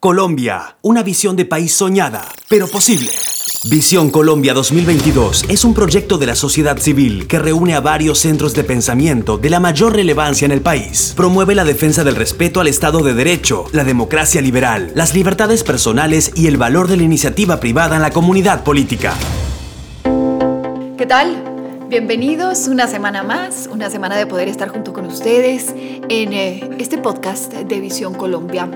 [0.00, 3.10] Colombia, una visión de país soñada, pero posible.
[3.68, 8.54] Visión Colombia 2022 es un proyecto de la sociedad civil que reúne a varios centros
[8.54, 11.14] de pensamiento de la mayor relevancia en el país.
[11.16, 16.30] Promueve la defensa del respeto al Estado de Derecho, la democracia liberal, las libertades personales
[16.36, 19.14] y el valor de la iniciativa privada en la comunidad política.
[20.96, 21.42] ¿Qué tal?
[21.88, 25.74] Bienvenidos una semana más, una semana de poder estar junto con ustedes
[26.08, 28.68] en eh, este podcast de Visión Colombia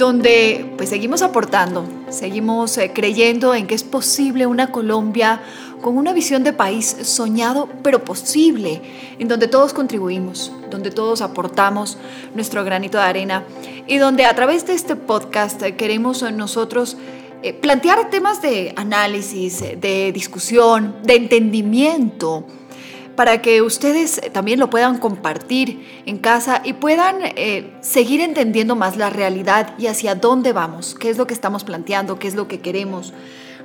[0.00, 5.42] donde pues seguimos aportando, seguimos eh, creyendo en que es posible una Colombia
[5.82, 8.80] con una visión de país soñado pero posible,
[9.18, 11.98] en donde todos contribuimos, donde todos aportamos
[12.34, 13.44] nuestro granito de arena
[13.86, 16.96] y donde a través de este podcast queremos nosotros
[17.42, 22.44] eh, plantear temas de análisis, de discusión, de entendimiento,
[23.20, 28.96] para que ustedes también lo puedan compartir en casa y puedan eh, seguir entendiendo más
[28.96, 32.48] la realidad y hacia dónde vamos, qué es lo que estamos planteando, qué es lo
[32.48, 33.12] que queremos.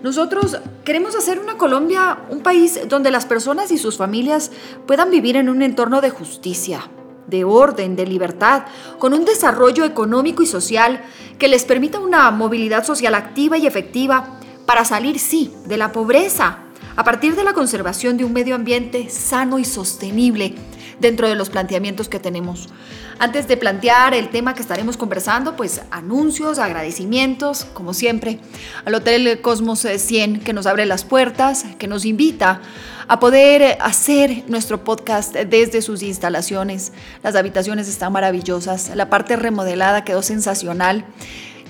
[0.04, 4.52] Nosotros queremos hacer una Colombia, un país donde las personas y sus familias
[4.86, 6.90] puedan vivir en un entorno de justicia,
[7.28, 8.64] de orden, de libertad,
[9.00, 11.02] con un desarrollo económico y social
[11.40, 16.65] que les permita una movilidad social activa y efectiva para salir, sí, de la pobreza,
[16.96, 20.56] a partir de la conservación de un medio ambiente sano y sostenible
[21.00, 22.70] dentro de los planteamientos que tenemos.
[23.18, 28.40] Antes de plantear el tema que estaremos conversando, pues anuncios, agradecimientos, como siempre,
[28.84, 32.62] al Hotel Cosmos 100 que nos abre las puertas, que nos invita
[33.08, 36.92] a poder hacer nuestro podcast desde sus instalaciones.
[37.24, 41.06] Las habitaciones están maravillosas, la parte remodelada quedó sensacional.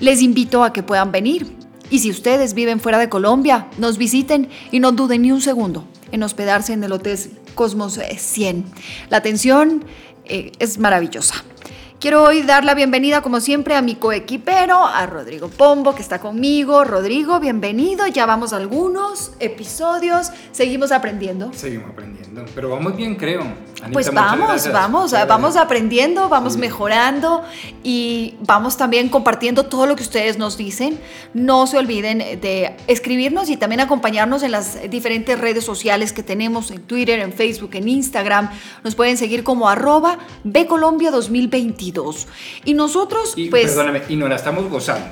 [0.00, 1.65] Les invito a que puedan venir.
[1.90, 5.84] Y si ustedes viven fuera de Colombia, nos visiten y no duden ni un segundo
[6.12, 7.18] en hospedarse en el Hotel
[7.54, 8.64] Cosmos 100.
[9.08, 9.84] La atención
[10.24, 11.34] eh, es maravillosa.
[11.98, 16.18] Quiero hoy dar la bienvenida, como siempre, a mi coequipero, a Rodrigo Pombo, que está
[16.20, 16.84] conmigo.
[16.84, 18.06] Rodrigo, bienvenido.
[18.06, 20.30] Ya vamos a algunos episodios.
[20.52, 21.50] Seguimos aprendiendo.
[21.54, 22.44] Seguimos aprendiendo.
[22.54, 23.44] Pero vamos bien, creo.
[23.94, 27.42] pues vamos, vamos, vamos aprendiendo, vamos mejorando
[27.82, 31.00] y vamos también compartiendo todo lo que ustedes nos dicen.
[31.32, 36.70] No se olviden de escribirnos y también acompañarnos en las diferentes redes sociales que tenemos,
[36.70, 38.50] en Twitter, en Facebook, en Instagram.
[38.84, 41.85] Nos pueden seguir como arroba Bcolombia 2021
[42.64, 43.66] y nosotros, y, pues...
[43.66, 45.08] Perdóname, y nos la estamos gozando.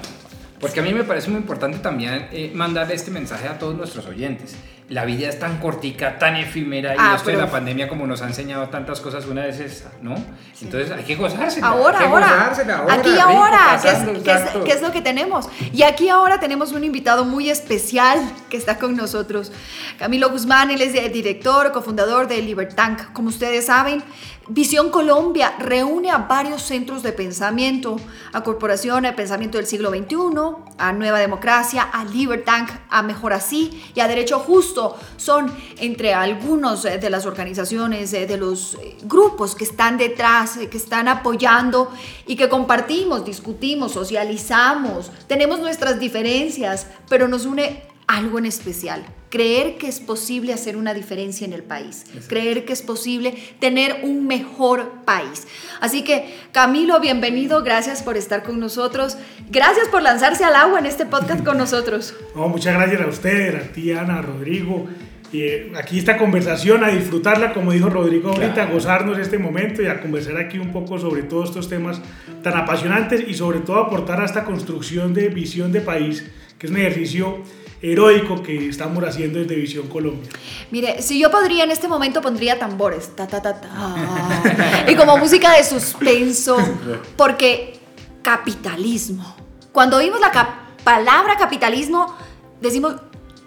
[0.61, 4.07] Porque a mí me parece muy importante también eh, mandar este mensaje a todos nuestros
[4.07, 4.57] oyentes
[4.89, 8.21] la vida es tan cortica, tan efímera y ah, esto de la pandemia como nos
[8.21, 10.15] ha enseñado tantas cosas, una vez esta, ¿no?
[10.61, 11.69] Entonces hay que gozársela.
[11.69, 12.55] Ahora, hay que ahora.
[12.79, 12.95] ahora.
[12.95, 15.49] Aquí ahora, ¿qué es, ¿qué es, lo que tenemos?
[15.73, 18.21] Y aquí ahora tenemos un invitado muy especial
[18.51, 19.53] que está con nosotros.
[19.99, 23.13] Camilo Guzmán, él es el director, cofundador de Libertank.
[23.15, 24.03] Como ustedes saben,
[24.49, 27.97] Visión Colombia reúne a varios centros de pensamiento,
[28.33, 30.17] a Corporación de Pensamiento del Siglo XXI,
[30.77, 34.99] a Nueva Democracia, a Libertank, a Mejor Así y a Derecho Justo.
[35.17, 40.69] Son entre algunos de las organizaciones, eh, de los eh, grupos que están detrás, eh,
[40.69, 41.91] que están apoyando
[42.27, 49.05] y que compartimos, discutimos, socializamos, tenemos nuestras diferencias, pero nos une algo en especial.
[49.31, 52.05] Creer que es posible hacer una diferencia en el país.
[52.29, 55.49] Creer que es posible tener un mejor país.
[55.81, 57.65] Así que, Camilo, bienvenido.
[57.65, 59.17] Gracias por estar con nosotros.
[59.51, 62.15] Gracias por lanzarse al agua en este podcast con nosotros.
[62.35, 64.87] muchas gracias a ustedes, a ti, Ana, a Rodrigo.
[65.33, 69.83] Y eh, aquí esta conversación, a disfrutarla, como dijo Rodrigo ahorita, a gozarnos este momento
[69.83, 72.01] y a conversar aquí un poco sobre todos estos temas
[72.45, 76.25] tan apasionantes y sobre todo aportar a esta construcción de visión de país,
[76.57, 77.43] que es un ejercicio
[77.85, 80.31] heroico que estamos haciendo desde Visión Colombia.
[80.71, 83.55] Mire, si yo podría en este momento pondría tambores, ta, ta, ta,
[84.89, 86.57] y como música de suspenso,
[87.17, 87.79] porque
[88.23, 89.37] capitalismo.
[89.71, 90.33] Cuando oímos la
[90.83, 92.17] palabra capitalismo,
[92.61, 92.95] decimos,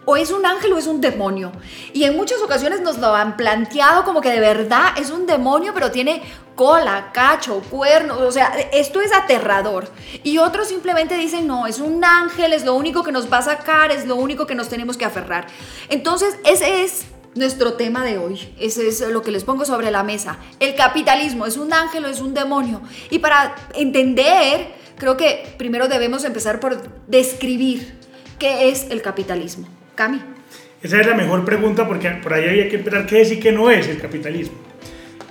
[0.05, 1.51] o es un ángel o es un demonio.
[1.93, 5.73] Y en muchas ocasiones nos lo han planteado como que de verdad es un demonio,
[5.73, 6.21] pero tiene
[6.57, 9.87] cola, cacho, cuerno, o sea, esto es aterrador.
[10.23, 13.43] Y otros simplemente dicen, no, es un ángel, es lo único que nos va a
[13.43, 15.47] sacar, es lo único que nos tenemos que aferrar.
[15.87, 17.05] Entonces, ese es
[17.35, 18.53] nuestro tema de hoy.
[18.59, 20.39] Ese es lo que les pongo sobre la mesa.
[20.59, 22.81] El capitalismo, ¿es un ángel o es un demonio?
[23.11, 24.67] Y para entender,
[24.97, 27.93] creo que primero debemos empezar por describir
[28.39, 29.67] qué es el capitalismo.
[29.93, 30.21] Cami.
[30.81, 33.51] Esa es la mejor pregunta porque por ahí hay que empezar qué es y qué
[33.51, 34.66] no es el capitalismo.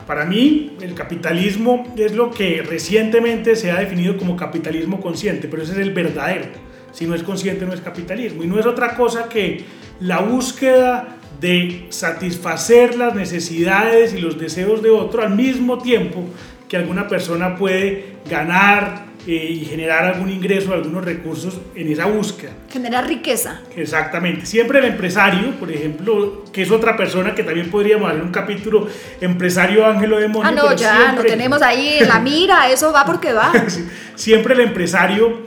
[0.06, 5.62] Para mí, el capitalismo es lo que recientemente se ha definido como capitalismo consciente, pero
[5.62, 6.46] ese es el verdadero.
[6.92, 8.44] Si no es consciente, no es capitalismo.
[8.44, 9.64] Y no es otra cosa que
[9.98, 16.24] la búsqueda de satisfacer las necesidades y los deseos de otro al mismo tiempo
[16.68, 22.52] que alguna persona puede ganar, eh, y generar algún ingreso, algunos recursos en esa búsqueda.
[22.70, 23.62] Generar riqueza.
[23.74, 24.46] Exactamente.
[24.46, 28.86] Siempre el empresario, por ejemplo, que es otra persona que también podríamos hacer un capítulo,
[29.20, 30.48] empresario Ángelo Demonio.
[30.48, 33.52] Ah, no, ya, lo tenemos ahí en la mira, eso va porque va.
[34.14, 35.46] siempre el empresario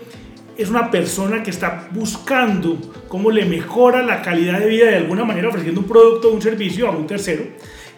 [0.58, 2.78] es una persona que está buscando
[3.08, 6.42] cómo le mejora la calidad de vida de alguna manera ofreciendo un producto o un
[6.42, 7.44] servicio a un tercero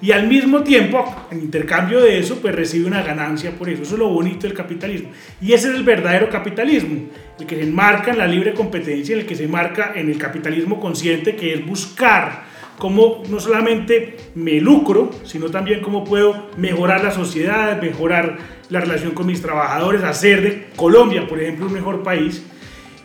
[0.02, 3.84] y al mismo tiempo, en intercambio de eso, pues recibe una ganancia por eso.
[3.84, 5.12] Eso es lo bonito del capitalismo.
[5.40, 7.02] Y ese es el verdadero capitalismo,
[7.40, 10.80] el que se enmarca en la libre competencia, el que se enmarca en el capitalismo
[10.80, 12.46] consciente, que es buscar
[12.80, 18.40] cómo no solamente me lucro, sino también cómo puedo mejorar la sociedad, mejorar
[18.70, 22.44] la relación con mis trabajadores, hacer de Colombia, por ejemplo, un mejor país.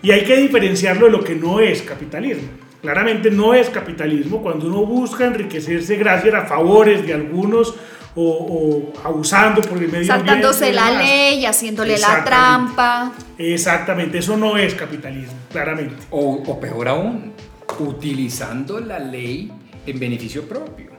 [0.03, 2.66] Y hay que diferenciarlo de lo que no es capitalismo.
[2.87, 7.75] Claramente no es capitalismo cuando uno busca enriquecerse gracias a favores de algunos
[8.15, 13.13] o, abusando por el medio Saltándose la ley, haciéndole la trampa.
[13.37, 15.97] Exactamente, eso no es capitalismo, claramente.
[16.11, 17.33] O, o peor aún,
[17.81, 19.51] utilizando la ley
[19.85, 20.93] en beneficio propio,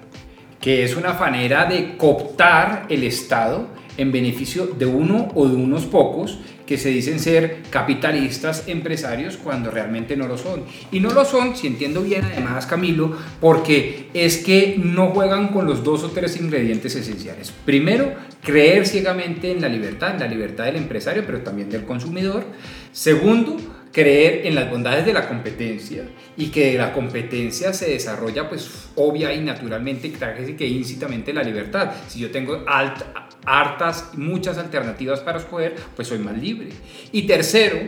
[0.60, 5.86] que es una manera de cooptar el Estado en beneficio de uno o de unos
[5.86, 10.64] pocos que se dicen ser capitalistas empresarios cuando realmente no lo son.
[10.92, 15.66] Y no lo son, si entiendo bien además Camilo, porque es que no juegan con
[15.66, 17.54] los dos o tres ingredientes esenciales.
[17.66, 18.14] Primero,
[18.44, 22.44] creer ciegamente en la libertad, en la libertad del empresario, pero también del consumidor.
[22.92, 23.58] Segundo,
[23.92, 26.04] creer en las bondades de la competencia
[26.36, 31.92] y que la competencia se desarrolla pues obvia y naturalmente que incitamente la libertad.
[32.08, 36.70] Si yo tengo alta, hartas, muchas alternativas para escoger, pues soy más libre.
[37.12, 37.80] Y tercero,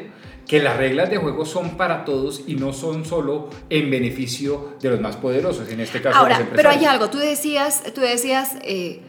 [0.48, 4.90] que las reglas de juego son para todos y no son solo en beneficio de
[4.90, 9.00] los más poderosos, en este caso Ahora, pero hay algo, tú decías, tú decías, eh,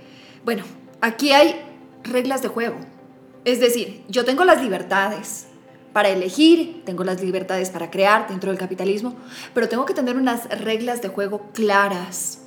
[0.45, 0.65] bueno,
[1.01, 1.59] aquí hay
[2.05, 2.77] reglas de juego.
[3.47, 5.47] Es decir, yo tengo las libertades
[5.95, 9.15] para elegir, tengo las libertades para crear dentro del capitalismo,
[9.55, 12.40] pero tengo que tener unas reglas de juego claras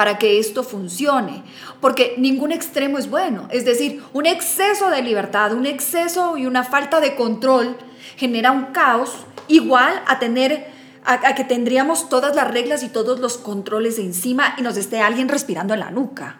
[0.00, 1.42] para que esto funcione,
[1.78, 3.48] porque ningún extremo es bueno.
[3.50, 7.76] Es decir, un exceso de libertad, un exceso y una falta de control
[8.16, 10.68] genera un caos igual a tener
[11.04, 15.28] a, que tendríamos todas las reglas y todos los controles encima y nos esté alguien
[15.28, 16.38] respirando en la nuca.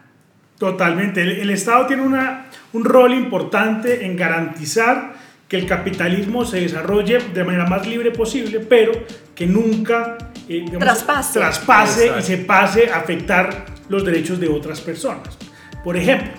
[0.57, 1.21] Totalmente.
[1.21, 5.17] El, Estado tiene una, un rol importante en garantizar
[5.49, 8.93] que el capitalismo se desarrolle de manera más libre posible, pero
[9.41, 10.19] que nunca
[10.51, 15.39] eh, traspase, traspase y se pase a afectar los derechos de otras personas.
[15.83, 16.31] Por ejemplo,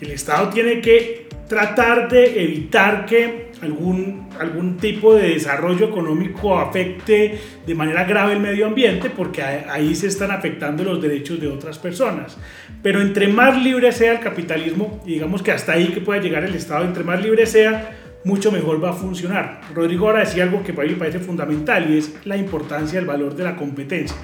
[0.00, 7.36] el Estado tiene que tratar de evitar que algún, algún tipo de desarrollo económico afecte
[7.66, 11.80] de manera grave el medio ambiente, porque ahí se están afectando los derechos de otras
[11.80, 12.36] personas.
[12.80, 16.44] Pero entre más libre sea el capitalismo, y digamos que hasta ahí que pueda llegar
[16.44, 19.60] el Estado, entre más libre sea, mucho mejor va a funcionar.
[19.72, 23.06] Rodrigo ahora decía algo que para mí me parece fundamental y es la importancia del
[23.06, 24.16] valor de la competencia.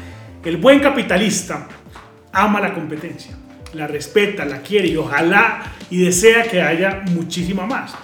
[0.44, 1.68] El buen capitalista
[2.32, 3.38] ama la competencia,
[3.74, 7.94] la respeta, la quiere y ojalá y desea que haya muchísima más.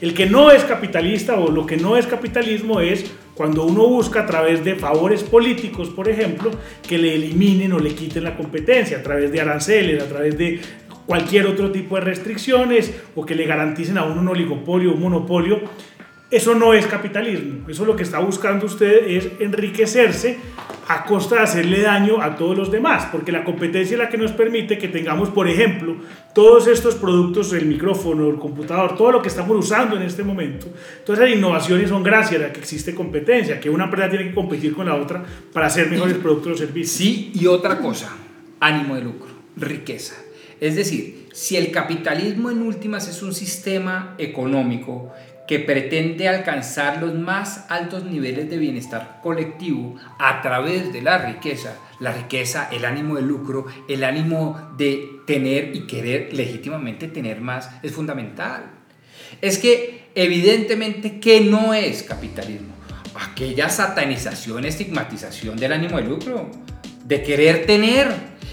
[0.00, 4.20] El que no es capitalista o lo que no es capitalismo es cuando uno busca
[4.20, 6.52] a través de favores políticos, por ejemplo,
[6.86, 10.60] que le eliminen o le quiten la competencia, a través de aranceles, a través de
[11.08, 15.58] cualquier otro tipo de restricciones o que le garanticen a uno un oligopolio un monopolio.
[16.30, 17.66] Eso no es capitalismo.
[17.66, 20.36] Eso lo que está buscando usted es enriquecerse
[20.86, 24.18] a costa de hacerle daño a todos los demás, porque la competencia es la que
[24.18, 25.96] nos permite que tengamos, por ejemplo,
[26.34, 30.66] todos estos productos, el micrófono, el computador, todo lo que estamos usando en este momento.
[31.06, 34.74] Todas esas innovaciones son gracias a que existe competencia, que una empresa tiene que competir
[34.74, 35.24] con la otra
[35.54, 36.92] para hacer mejores productos o servicios.
[36.92, 38.14] Sí, y otra cosa,
[38.60, 40.27] ánimo de lucro, riqueza.
[40.60, 45.12] Es decir, si el capitalismo en últimas es un sistema económico
[45.48, 51.74] que pretende alcanzar los más altos niveles de bienestar colectivo a través de la riqueza,
[52.00, 57.70] la riqueza, el ánimo de lucro, el ánimo de tener y querer legítimamente tener más,
[57.82, 58.72] es fundamental.
[59.40, 62.74] Es que evidentemente que no es capitalismo,
[63.14, 66.50] aquella satanización, estigmatización del ánimo de lucro,
[67.04, 68.08] de querer tener,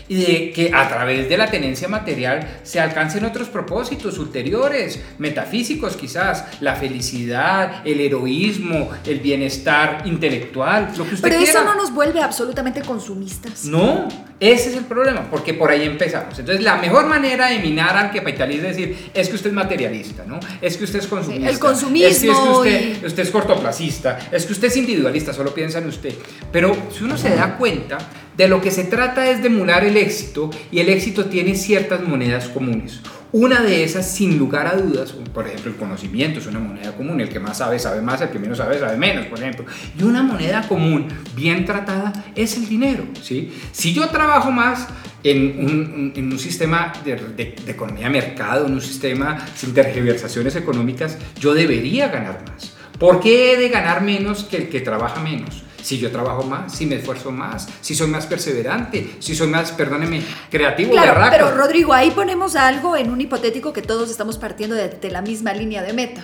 [0.08, 5.96] y de que a través de la tenencia material se alcancen otros propósitos ulteriores, metafísicos
[5.96, 11.94] quizás, la felicidad, el heroísmo, el bienestar intelectual, lo que usted Pero eso no nos
[11.94, 13.66] vuelve absolutamente consumistas.
[13.66, 14.08] No,
[14.40, 16.38] ese es el problema, porque por ahí empezamos.
[16.38, 20.24] Entonces, la mejor manera de minar al capitalismo es decir, es que usted es materialista,
[20.26, 20.40] ¿no?
[20.62, 21.50] Es que usted es consumista.
[21.50, 22.08] el consumismo.
[22.08, 26.14] Es que, usted, usted es cortoplacista, es que usted es individualista, solo piensa en usted.
[26.52, 27.98] Pero si uno se da cuenta,
[28.38, 32.04] De lo que se trata es de emular el éxito y el éxito tiene ciertas
[32.04, 33.02] monedas comunes.
[33.32, 37.20] Una de esas, sin lugar a dudas, por ejemplo, el conocimiento es una moneda común.
[37.20, 39.66] El que más sabe, sabe más, el que menos sabe, sabe menos, por ejemplo.
[40.00, 43.04] Y una moneda común, bien tratada, es el dinero.
[43.22, 43.52] ¿sí?
[43.74, 44.88] Si yo trabajo más
[45.22, 51.54] en un, sistema de, de, economía de mercado, en un sistema sin tergiversaciones económicas, yo
[51.54, 52.74] debería ganar más.
[52.98, 55.65] ¿Por qué he de ganar menos que el que trabaja menos?
[55.86, 59.72] Si yo trabajo más, si me esfuerzo más, si soy más perseverante, si soy más,
[59.72, 64.76] perdóneme, creativo, claro, Pero Rodrigo, ahí ponemos algo en un hipotético que todos estamos partiendo
[64.76, 66.24] de, de la misma línea de meta.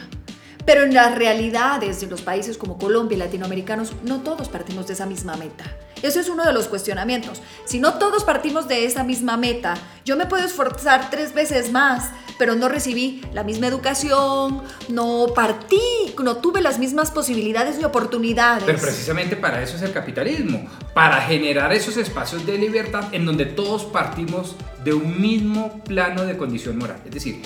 [0.65, 4.93] Pero en las realidades de los países como Colombia y latinoamericanos, no todos partimos de
[4.93, 5.65] esa misma meta.
[6.01, 7.41] Eso es uno de los cuestionamientos.
[7.65, 12.09] Si no todos partimos de esa misma meta, yo me puedo esforzar tres veces más,
[12.39, 15.79] pero no recibí la misma educación, no partí,
[16.23, 18.63] no tuve las mismas posibilidades ni oportunidades.
[18.65, 23.45] Pero precisamente para eso es el capitalismo, para generar esos espacios de libertad en donde
[23.45, 26.99] todos partimos de un mismo plano de condición moral.
[27.05, 27.43] Es decir,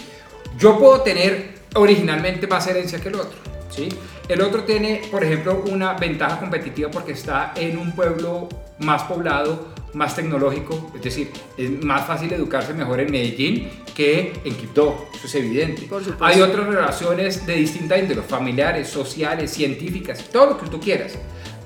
[0.57, 3.37] yo puedo tener originalmente más herencia que el otro.
[3.69, 3.89] ¿sí?
[4.27, 9.73] El otro tiene, por ejemplo, una ventaja competitiva porque está en un pueblo más poblado,
[9.93, 15.27] más tecnológico, es decir, es más fácil educarse mejor en Medellín que en Quito, eso
[15.27, 15.87] es evidente.
[16.19, 21.17] Hay otras relaciones de distinta índole, familiares, sociales, científicas, todo lo que tú quieras.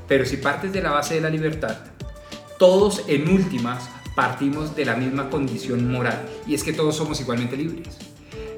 [0.08, 1.78] Pero si partes de la base de la libertad,
[2.60, 7.56] todos en últimas partimos de la misma condición moral y es que todos somos igualmente
[7.56, 8.09] libres.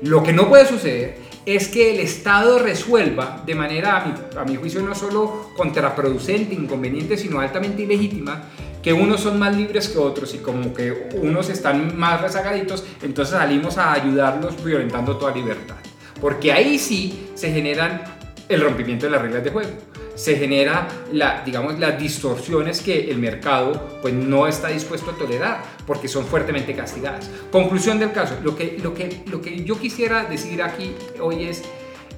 [0.01, 4.81] Lo que no puede suceder es que el Estado resuelva de manera, a mi, juicio,
[4.81, 8.43] no solo contraproducente, inconveniente, sino altamente ilegítima,
[8.81, 13.35] que unos son más libres que otros y como que unos están más rezagaditos, entonces
[13.35, 15.75] salimos a ayudarlos violentando toda libertad.
[16.19, 18.03] Porque ahí sí se generan
[18.49, 19.90] el rompimiento de las reglas de juego
[20.21, 25.63] se genera la, digamos, las distorsiones que el mercado pues, no está dispuesto a tolerar
[25.87, 27.27] porque son fuertemente castigadas.
[27.51, 31.63] Conclusión del caso, lo que, lo que, lo que yo quisiera decir aquí hoy es,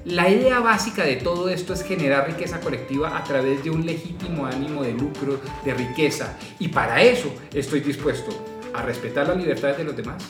[0.04, 4.44] la idea básica de todo esto es generar riqueza colectiva a través de un legítimo
[4.44, 6.36] ánimo de lucro, de riqueza.
[6.58, 8.32] Y para eso estoy dispuesto
[8.74, 10.22] a respetar las libertades de los demás,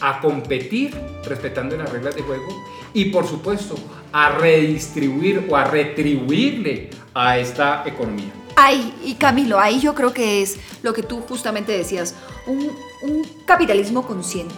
[0.00, 2.46] a competir respetando las reglas de juego
[2.94, 3.76] y por supuesto
[4.12, 8.32] a redistribuir o a retribuirle a esta economía.
[8.56, 12.14] Ay, y Camilo, ahí yo creo que es lo que tú justamente decías,
[12.46, 14.54] un, un capitalismo consciente.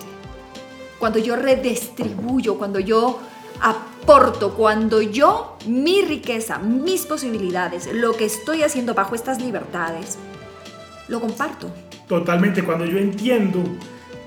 [0.98, 3.20] Cuando yo redistribuyo, cuando yo
[3.60, 10.18] aporto, cuando yo mi riqueza, mis posibilidades, lo que estoy haciendo bajo estas libertades,
[11.08, 11.70] lo comparto.
[12.08, 13.62] Totalmente, cuando yo entiendo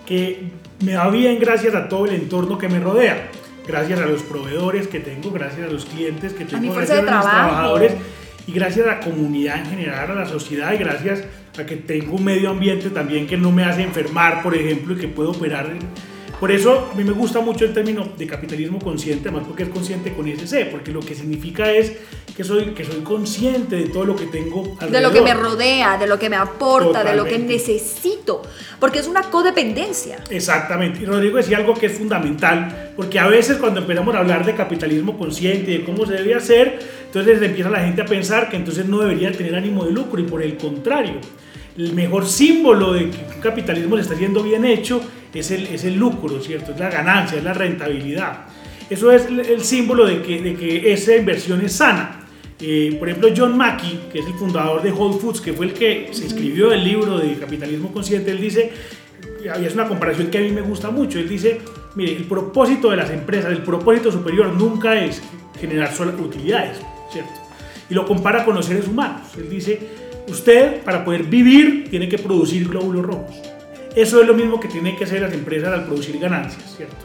[0.06, 0.52] que
[0.84, 3.30] me va bien gracias a todo el entorno que me rodea,
[3.68, 7.26] gracias a los proveedores que tengo, gracias a los clientes que tengo, gracias a los
[7.26, 7.94] trabajadores
[8.46, 11.24] y gracias a la comunidad en general, a la sociedad y gracias
[11.58, 14.98] a que tengo un medio ambiente también que no me hace enfermar, por ejemplo, y
[14.98, 15.70] que puedo operar
[16.44, 19.70] por eso a mí me gusta mucho el término de capitalismo consciente, además porque es
[19.70, 21.94] consciente con ese C, porque lo que significa es
[22.36, 24.92] que soy, que soy consciente de todo lo que tengo alrededor.
[24.92, 28.42] De lo que me rodea, de lo que me aporta, de lo que necesito,
[28.78, 30.18] porque es una codependencia.
[30.30, 34.46] Exactamente, y Rodrigo decía algo que es fundamental, porque a veces cuando empezamos a hablar
[34.46, 38.50] de capitalismo consciente y de cómo se debe hacer, entonces empieza la gente a pensar
[38.50, 41.22] que entonces no debería tener ánimo de lucro y por el contrario,
[41.78, 45.02] el mejor símbolo de que un capitalismo le está haciendo bien hecho
[45.34, 46.74] es el, es el lucro, ¿cierto?
[46.74, 48.46] Es la ganancia, es la rentabilidad.
[48.90, 52.20] Eso es el símbolo de que, de que esa inversión es sana.
[52.60, 55.74] Eh, por ejemplo, John Mackey, que es el fundador de Whole Foods, que fue el
[55.74, 58.72] que se escribió el libro de Capitalismo Consciente, él dice,
[59.44, 61.60] y es una comparación que a mí me gusta mucho, él dice,
[61.96, 65.22] mire, el propósito de las empresas, el propósito superior nunca es
[65.60, 66.78] generar solo utilidades,
[67.12, 67.32] ¿cierto?
[67.90, 69.28] Y lo compara con los seres humanos.
[69.38, 69.80] Él dice,
[70.28, 73.53] usted para poder vivir tiene que producir glóbulos rojos.
[73.96, 76.96] Eso es lo mismo que tienen que hacer las empresas al producir ganancias, ¿cierto?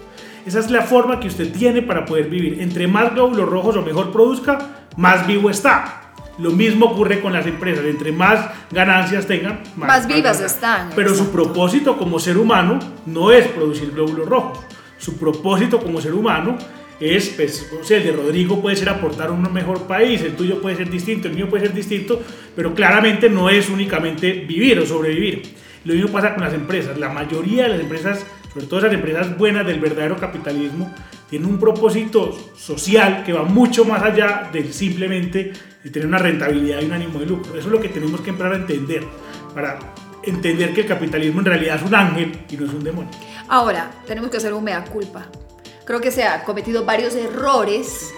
[0.46, 2.62] Esa es la forma que usted tiene para poder vivir.
[2.62, 6.12] Entre más glóbulos rojos o mejor produzca, más vivo está.
[6.38, 7.84] Lo mismo ocurre con las empresas.
[7.84, 10.90] Entre más ganancias tengan, más, vivas están.
[10.96, 14.60] Pero su propósito como ser humano no es producir glóbulos rojos.
[14.96, 16.56] Su propósito como ser humano
[17.00, 20.60] es, pues, o sea, el de Rodrigo puede ser aportar un mejor país, el tuyo
[20.60, 22.20] puede ser distinto, el mío puede ser distinto,
[22.56, 25.42] pero claramente no es únicamente vivir o sobrevivir.
[25.84, 26.98] Lo mismo pasa con las empresas.
[26.98, 30.92] La mayoría de las empresas, sobre todo esas empresas buenas del verdadero capitalismo,
[31.28, 35.52] tienen un propósito social que va mucho más allá de simplemente
[35.84, 37.50] de tener una rentabilidad y un ánimo de lucro.
[37.56, 39.04] Eso es lo que tenemos que empezar a entender
[39.54, 39.78] para
[40.22, 43.10] entender que el capitalismo en realidad es un ángel y no es un demonio.
[43.48, 45.26] Ahora, tenemos que hacer un mea culpa.
[45.84, 48.12] Creo que se han cometido varios errores,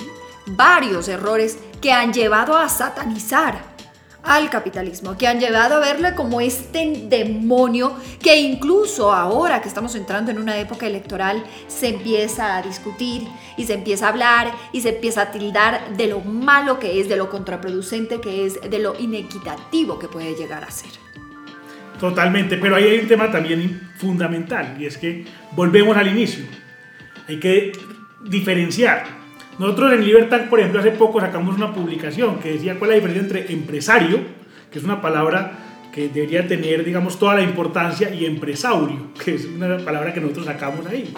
[0.47, 3.70] varios errores que han llevado a satanizar
[4.23, 9.95] al capitalismo, que han llevado a verle como este demonio que incluso ahora que estamos
[9.95, 14.81] entrando en una época electoral se empieza a discutir y se empieza a hablar y
[14.81, 18.79] se empieza a tildar de lo malo que es, de lo contraproducente que es, de
[18.79, 20.91] lo inequitativo que puede llegar a ser.
[21.99, 26.45] Totalmente, pero ahí hay un tema también fundamental y es que volvemos al inicio.
[27.29, 27.73] Hay que
[28.25, 29.20] diferenciar
[29.61, 33.07] nosotros en Libertad, por ejemplo, hace poco sacamos una publicación que decía cuál es la
[33.07, 34.19] diferencia entre empresario,
[34.73, 35.53] que es una palabra
[35.93, 40.47] que debería tener, digamos, toda la importancia, y empresaurio, que es una palabra que nosotros
[40.47, 41.13] sacamos ahí.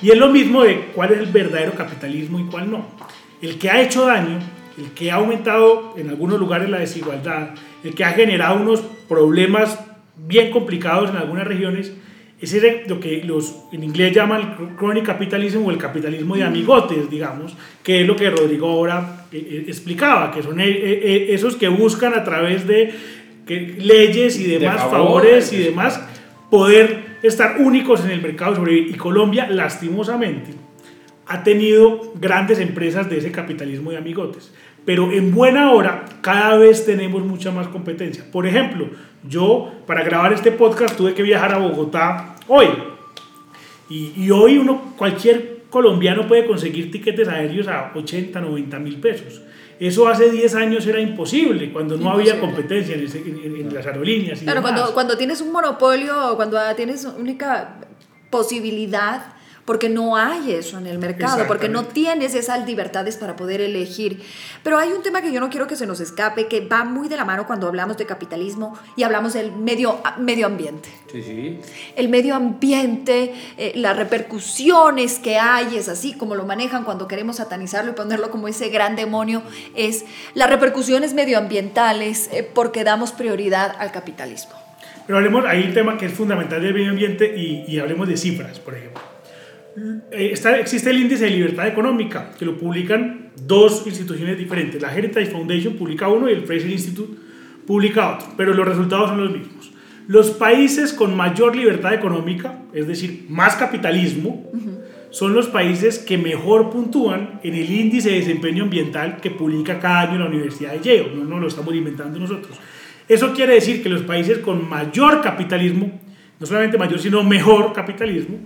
[0.00, 2.86] Y es lo mismo de cuál es el verdadero capitalismo y cuál no.
[3.42, 4.38] El que ha hecho daño,
[4.78, 9.80] el que ha aumentado en algunos lugares la desigualdad, el que ha generado unos problemas
[10.16, 11.92] bien complicados en algunas regiones,
[12.40, 16.44] ese es lo que los en inglés llaman el chronic capitalism o el capitalismo de
[16.44, 21.56] amigotes, digamos, que es lo que Rodrigo ahora eh, eh, explicaba, que son eh, esos
[21.56, 22.94] que buscan a través de
[23.46, 26.00] leyes y demás favores y demás
[26.50, 28.94] poder estar únicos en el mercado sobrevivir.
[28.94, 30.52] Y Colombia, lastimosamente,
[31.26, 34.52] ha tenido grandes empresas de ese capitalismo de amigotes.
[34.84, 38.24] Pero en buena hora, cada vez tenemos mucha más competencia.
[38.30, 38.88] Por ejemplo,
[39.28, 42.68] yo para grabar este podcast tuve que viajar a Bogotá hoy.
[43.88, 49.42] Y, hoy uno, cualquier colombiano puede conseguir tiquetes aéreos a 80, 90 mil pesos.
[49.80, 54.40] Eso hace 10 años era imposible, cuando no había competencia en, las aerolíneas.
[54.40, 57.80] claro, cuando, cuando tienes un monopolio, cuando tienes única
[58.30, 59.39] posibilidad
[59.70, 64.20] porque no hay eso en el mercado, porque no tienes esas libertades para poder elegir.
[64.64, 67.08] Pero hay un tema que yo no quiero que se nos escape, que va muy
[67.08, 70.88] de la mano cuando hablamos de capitalismo y hablamos del medio, medio ambiente.
[71.12, 71.60] Sí, sí.
[71.94, 77.36] El medio ambiente, eh, las repercusiones que hay, es así como lo manejan cuando queremos
[77.36, 79.40] satanizarlo y ponerlo como ese gran demonio,
[79.76, 84.54] es las repercusiones medioambientales eh, porque damos prioridad al capitalismo.
[85.06, 88.16] Pero hablemos, hay un tema que es fundamental del medio ambiente y, y hablemos de
[88.16, 89.09] cifras, por ejemplo.
[90.10, 94.80] Eh, está, existe el índice de libertad económica, que lo publican dos instituciones diferentes.
[94.82, 97.18] La Heritage Foundation publica uno y el Fraser Institute
[97.66, 99.72] publica otro, pero los resultados son los mismos.
[100.08, 104.50] Los países con mayor libertad económica, es decir, más capitalismo,
[105.10, 110.02] son los países que mejor puntúan en el índice de desempeño ambiental que publica cada
[110.02, 111.14] año la Universidad de Yale.
[111.14, 112.58] No, no lo estamos inventando nosotros.
[113.08, 116.00] Eso quiere decir que los países con mayor capitalismo,
[116.38, 118.38] no solamente mayor, sino mejor capitalismo,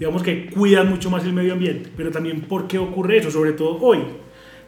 [0.00, 1.90] digamos que cuidan mucho más el medio ambiente.
[1.94, 3.30] Pero también, ¿por qué ocurre eso?
[3.30, 3.98] Sobre todo hoy.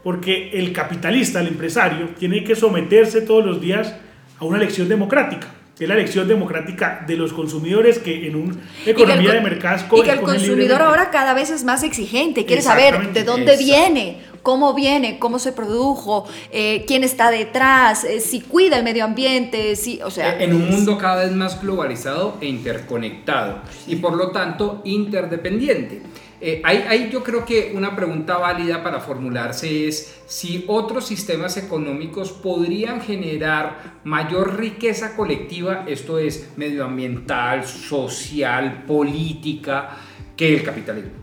[0.04, 3.96] Porque el capitalista, el empresario, tiene que someterse todos los días
[4.38, 5.48] a una elección democrática.
[5.80, 8.54] Es la elección democrática de los consumidores que en una
[8.86, 9.84] economía de mercados...
[9.92, 14.18] Y que el consumidor ahora cada vez es más exigente, quiere saber de dónde viene,
[14.42, 19.76] cómo viene, cómo se produjo, eh, quién está detrás, eh, si cuida el medio ambiente,
[19.76, 20.42] si, o sea...
[20.42, 26.02] En un mundo cada vez más globalizado e interconectado y por lo tanto interdependiente.
[26.44, 32.32] Eh, hay, yo creo que una pregunta válida para formularse es si otros sistemas económicos
[32.32, 39.96] podrían generar mayor riqueza colectiva, esto es medioambiental, social, política,
[40.36, 41.21] que el capitalismo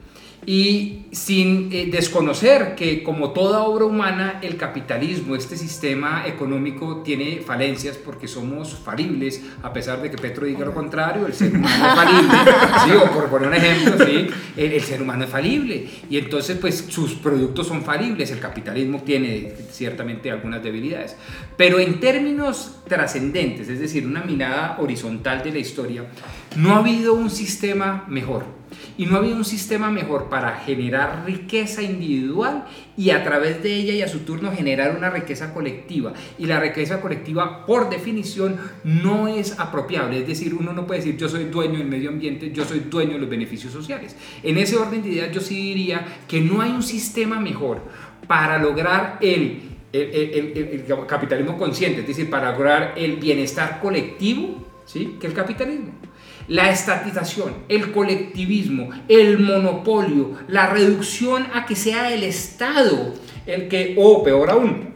[0.49, 7.41] y sin eh, desconocer que como toda obra humana, el capitalismo, este sistema económico tiene
[7.45, 11.88] falencias porque somos falibles, a pesar de que Petro diga lo contrario, el ser humano
[11.89, 12.33] es falible,
[12.83, 12.91] ¿sí?
[12.93, 14.27] o por poner un ejemplo, ¿sí?
[14.57, 19.53] el, ser humano es falible y entonces pues sus productos son falibles, el capitalismo tiene
[19.69, 21.15] ciertamente algunas debilidades,
[21.57, 26.05] pero en términos trascendentes, es decir, una mirada horizontal de la historia,
[26.55, 28.59] no ha habido un sistema mejor
[28.99, 32.65] y no había un sistema mejor para generar riqueza individual
[32.97, 36.12] y a través de ella y a su turno generar una riqueza colectiva.
[36.38, 40.19] Y la riqueza colectiva, por definición, no es apropiable.
[40.19, 43.13] Es decir, uno no puede decir yo soy dueño del medio ambiente, yo soy dueño
[43.13, 44.17] de los beneficios sociales.
[44.43, 47.81] En ese orden de ideas yo sí diría que no hay un sistema mejor
[48.27, 49.62] para lograr el
[49.93, 55.15] el, capitalismo consciente, es decir, para lograr el bienestar colectivo, ¿sí?
[55.21, 55.93] que el capitalismo
[56.49, 63.13] la estatización, el colectivismo, el monopolio, la reducción a que sea el Estado
[63.49, 64.89] el que, o peor aún,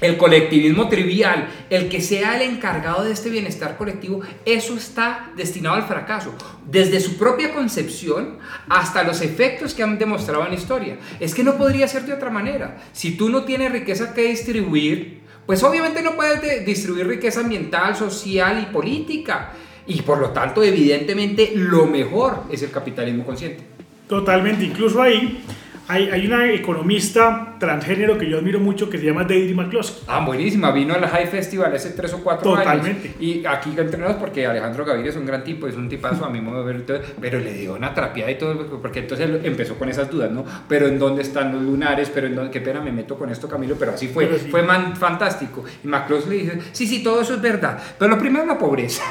[0.00, 5.76] el colectivismo trivial, el que sea el encargado de este bienestar colectivo, eso está destinado
[5.76, 10.98] al fracaso, desde su propia concepción hasta los efectos que han demostrado en la historia.
[11.18, 12.78] Es que no podría ser de otra manera.
[12.92, 18.62] Si tú no tienes riqueza que distribuir, pues obviamente no puedes distribuir riqueza ambiental, social
[18.62, 19.52] y política.
[19.88, 23.62] Y por lo tanto, evidentemente, lo mejor es el capitalismo consciente.
[24.06, 25.42] Totalmente, incluso ahí
[25.88, 30.02] Hay, hay, una economista transgénero que yo admiro mucho que se llama Deidre McCloskey.
[30.06, 30.70] Ah, buenísima.
[30.70, 33.08] Vino al High Festival hace tres o cuatro Totalmente.
[33.08, 33.20] años.
[33.20, 36.42] Y aquí entrenados porque Alejandro Gaviria es un gran tipo, es un tipazo a mi
[36.42, 37.04] modo de ver.
[37.18, 40.44] pero le dio una trapeada y todo, porque entonces empezó con esas dudas, ¿no?
[40.68, 43.48] Pero en dónde están los lunares, pero en dónde, qué pena me meto con esto,
[43.48, 44.26] Camilo, pero así fue.
[44.26, 45.64] Fue man, fantástico.
[45.82, 47.82] Y McCloskey le dice, sí, sí, todo eso es verdad.
[47.98, 49.04] Pero lo primero es la pobreza.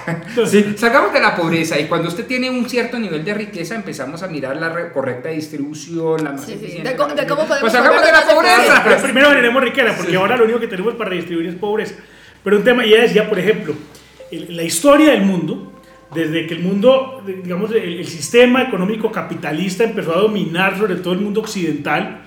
[0.46, 4.22] sí, sacamos de la pobreza y cuando usted tiene un cierto nivel de riqueza empezamos
[4.22, 6.89] a mirar la correcta distribución, la más sí, eficiente.
[6.89, 8.82] De, de, cómo podemos pues sacamos de la pobreza.
[8.84, 11.95] Pero primero generemos riqueza, porque ahora lo único que tenemos para redistribuir es pobreza.
[12.43, 13.73] Pero un tema, ya decía, por ejemplo,
[14.32, 15.73] la historia del mundo,
[16.13, 21.19] desde que el mundo, digamos, el, sistema económico capitalista empezó a dominar sobre todo el
[21.19, 22.23] mundo occidental,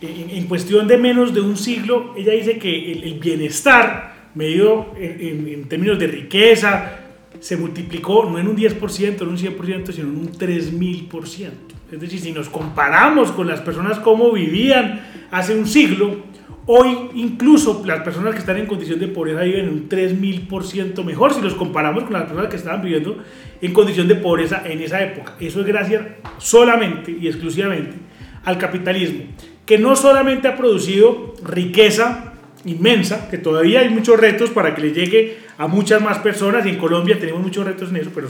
[0.00, 5.68] en, cuestión de menos de un siglo, ella dice que el, bienestar medido en, en,
[5.68, 6.98] términos de riqueza
[7.38, 11.50] se multiplicó no en un 10%, en un 100%, sino en un 3000%.
[11.92, 16.22] Es decir, si nos comparamos con las personas como vivían hace un siglo,
[16.64, 21.42] hoy incluso las personas que están en condición de pobreza viven un 3000% mejor si
[21.42, 23.18] los comparamos con las personas que estaban viviendo
[23.60, 25.34] en condición de pobreza en esa época.
[25.38, 26.02] Eso es gracias
[26.38, 27.98] solamente y exclusivamente
[28.42, 29.24] al capitalismo,
[29.66, 32.32] que no solamente ha producido riqueza
[32.64, 36.70] inmensa, que todavía hay muchos retos para que le llegue a muchas más personas, y
[36.70, 38.28] en Colombia tenemos muchos retos en eso, pero,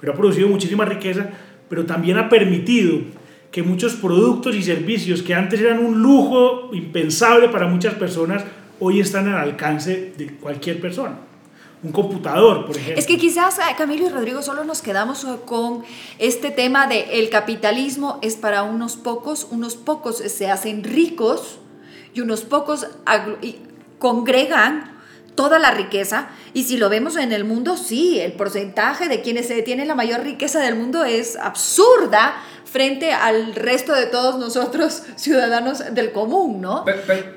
[0.00, 1.30] pero ha producido muchísima riqueza,
[1.74, 3.00] pero también ha permitido
[3.50, 8.44] que muchos productos y servicios que antes eran un lujo impensable para muchas personas,
[8.78, 11.18] hoy están al alcance de cualquier persona.
[11.82, 13.00] Un computador, por ejemplo.
[13.00, 15.82] Es que quizás, eh, Camilo y Rodrigo, solo nos quedamos con
[16.20, 21.58] este tema de el capitalismo es para unos pocos, unos pocos se hacen ricos
[22.14, 22.86] y unos pocos
[23.98, 24.93] congregan
[25.34, 26.28] toda la riqueza.
[26.52, 30.22] Y si lo vemos en el mundo, sí, el porcentaje de quienes tienen la mayor
[30.22, 32.42] riqueza del mundo es absurda
[32.74, 36.84] frente al resto de todos nosotros ciudadanos del común, ¿no?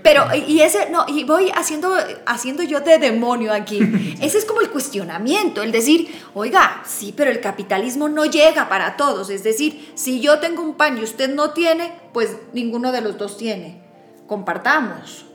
[0.01, 3.79] Pero, y ese, no, y voy haciendo, haciendo yo de demonio aquí.
[4.21, 8.97] Ese es como el cuestionamiento, el decir, oiga, sí, pero el capitalismo no llega para
[8.97, 9.29] todos.
[9.29, 13.19] Es decir, si yo tengo un pan y usted no tiene, pues ninguno de los
[13.19, 13.83] dos tiene.
[14.25, 15.27] Compartamos.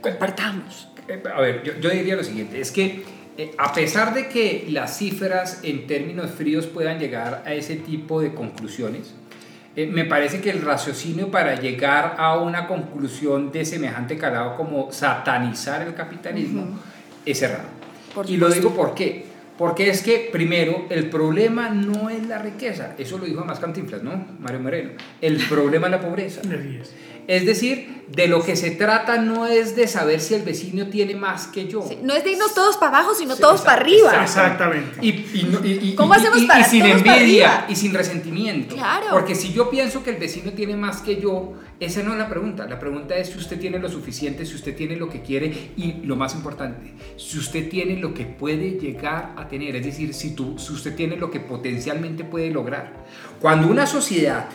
[0.00, 0.89] Compartamos.
[1.10, 3.02] Eh, a ver, yo, diría lo siguiente, es que
[3.36, 8.20] eh, a pesar de que las cifras en términos fríos puedan llegar a ese tipo
[8.20, 9.14] de conclusiones,
[9.74, 14.92] eh, me parece que el raciocinio para llegar a una conclusión de semejante calado como
[14.92, 16.78] satanizar el capitalismo
[17.26, 17.68] es errado.
[18.26, 19.30] y lo digo por qué.
[19.58, 22.94] Porque es que, primero, el problema no es la riqueza.
[22.96, 24.12] Eso lo dijo más Cantinflas, ¿no?
[24.38, 24.90] Mario Moreno.
[25.20, 26.40] El problema es la pobreza.
[27.30, 31.14] Es decir, de lo que se trata no es de saber si el vecino tiene
[31.14, 31.88] más que yo.
[32.02, 34.20] no es de irnos todos para abajo, sino todos para arriba.
[34.20, 34.98] Exactamente.
[35.00, 38.74] Y, ¿Cómo hacemos para y sin envidia y sin resentimiento.
[38.74, 39.06] Claro.
[39.12, 42.28] Porque si yo pienso que el vecino tiene más que yo, esa no es la
[42.28, 42.66] pregunta.
[42.66, 46.02] La pregunta es si usted tiene lo suficiente, si usted tiene lo que quiere y
[46.02, 49.76] lo más importante, si usted tiene lo que puede llegar a tener.
[49.76, 53.04] Es decir, si, tú, si usted tiene lo que potencialmente puede lograr.
[53.40, 54.48] Cuando una sociedad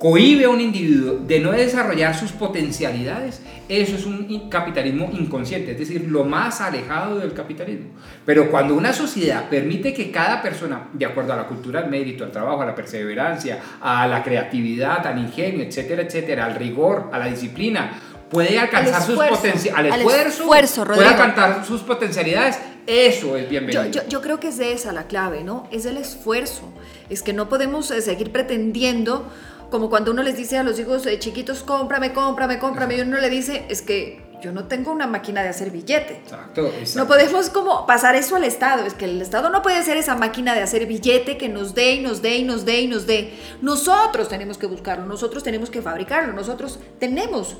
[0.00, 5.78] cohibe a un individuo de no desarrollar sus potencialidades, eso es un capitalismo inconsciente, es
[5.78, 7.90] decir, lo más alejado del capitalismo.
[8.24, 12.24] Pero cuando una sociedad permite que cada persona, de acuerdo a la cultura, al mérito,
[12.24, 17.18] al trabajo, a la perseverancia, a la creatividad, al ingenio, etcétera, etcétera, al rigor, a
[17.18, 17.92] la disciplina,
[18.30, 23.84] puede alcanzar sus potencialidades, al, esfuerzo, puede alcanzar sus potencialidades, eso es bienvenido.
[23.90, 25.68] Yo, yo, creo que es de esa la clave, ¿no?
[25.70, 26.72] Es el esfuerzo.
[27.10, 29.30] Es que no podemos eh, seguir pretendiendo
[29.70, 33.18] como cuando uno les dice a los hijos eh, chiquitos, cómprame, cómprame, cómprame, y uno
[33.18, 36.14] le dice, es que yo no tengo una máquina de hacer billete.
[36.24, 36.98] Exacto, exacto.
[36.98, 40.16] No podemos como pasar eso al Estado, es que el Estado no puede ser esa
[40.16, 43.06] máquina de hacer billete que nos dé y nos dé y nos dé y nos
[43.06, 43.34] dé.
[43.60, 47.56] Nosotros tenemos que buscarlo, nosotros tenemos que fabricarlo, nosotros tenemos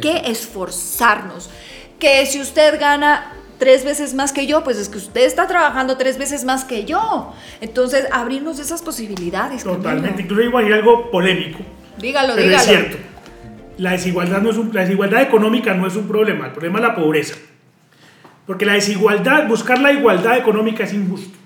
[0.00, 1.50] que esforzarnos.
[1.98, 5.96] Que si usted gana tres veces más que yo, pues es que usted está trabajando
[5.96, 7.32] tres veces más que yo.
[7.60, 9.62] Entonces, abrirnos esas posibilidades.
[9.62, 10.22] Totalmente.
[10.22, 11.60] Incluso igual hay algo polémico.
[11.98, 12.62] Dígalo, pero dígalo.
[12.62, 12.96] Es cierto.
[13.78, 16.84] La desigualdad, no es un, la desigualdad económica no es un problema, el problema es
[16.84, 17.36] la pobreza.
[18.46, 21.38] Porque la desigualdad, buscar la igualdad económica es injusto.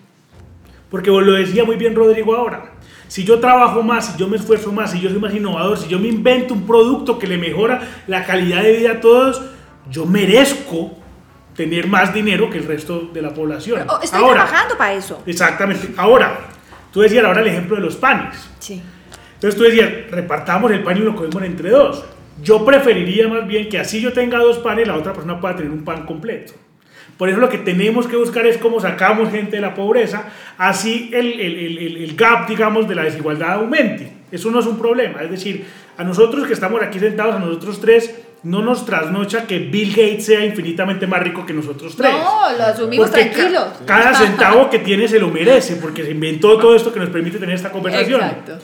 [0.90, 2.72] Porque lo decía muy bien Rodrigo ahora.
[3.08, 5.88] Si yo trabajo más, si yo me esfuerzo más, si yo soy más innovador, si
[5.88, 9.42] yo me invento un producto que le mejora la calidad de vida a todos,
[9.90, 11.03] yo merezco
[11.54, 13.86] tener más dinero que el resto de la población.
[13.88, 15.22] Oh, estoy trabajando para eso.
[15.26, 15.88] Exactamente.
[15.96, 16.38] Ahora,
[16.92, 18.48] tú decías ahora el ejemplo de los panes.
[18.58, 18.82] Sí.
[19.34, 22.04] Entonces tú decías, repartamos el pan y lo comemos entre dos.
[22.42, 25.70] Yo preferiría más bien que así yo tenga dos panes, la otra persona pueda tener
[25.70, 26.54] un pan completo.
[27.16, 31.10] Por eso lo que tenemos que buscar es cómo sacamos gente de la pobreza, así
[31.12, 34.12] el, el, el, el gap, digamos, de la desigualdad aumente.
[34.32, 35.22] Eso no es un problema.
[35.22, 35.64] Es decir,
[35.96, 38.12] a nosotros que estamos aquí sentados, a nosotros tres,
[38.44, 42.12] no nos trasnocha que Bill Gates sea infinitamente más rico que nosotros tres.
[42.12, 43.66] No, lo asumimos tranquilo.
[43.86, 47.38] cada centavo que tiene se lo merece, porque se inventó todo esto que nos permite
[47.38, 48.20] tener esta conversación.
[48.20, 48.58] Exacto.